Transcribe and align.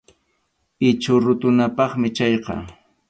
Ichhu 0.89 1.15
rutunapaqmi 1.25 2.09
chayqa. 2.17 2.55